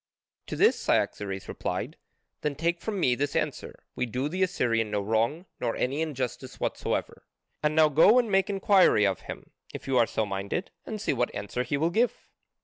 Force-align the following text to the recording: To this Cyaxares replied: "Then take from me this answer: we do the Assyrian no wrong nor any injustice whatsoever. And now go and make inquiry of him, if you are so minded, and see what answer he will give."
To 0.47 0.55
this 0.55 0.79
Cyaxares 0.79 1.47
replied: 1.47 1.95
"Then 2.41 2.55
take 2.55 2.81
from 2.81 2.99
me 2.99 3.13
this 3.13 3.35
answer: 3.35 3.83
we 3.95 4.07
do 4.07 4.27
the 4.27 4.41
Assyrian 4.41 4.89
no 4.89 4.99
wrong 4.99 5.45
nor 5.59 5.75
any 5.75 6.01
injustice 6.01 6.59
whatsoever. 6.59 7.21
And 7.61 7.75
now 7.75 7.87
go 7.87 8.17
and 8.17 8.31
make 8.31 8.49
inquiry 8.49 9.05
of 9.05 9.19
him, 9.19 9.51
if 9.75 9.85
you 9.87 9.99
are 9.99 10.07
so 10.07 10.25
minded, 10.25 10.71
and 10.87 10.99
see 10.99 11.13
what 11.13 11.35
answer 11.35 11.61
he 11.61 11.77
will 11.77 11.91
give." 11.91 12.27